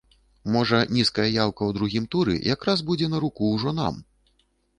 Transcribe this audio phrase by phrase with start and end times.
[0.53, 4.03] Можа, нізкая яўка ў другім туры якраз будзе на руку ўжо нам.